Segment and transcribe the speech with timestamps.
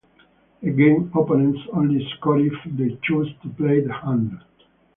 [0.63, 4.35] Again, opponents only score if they choose to play the hand.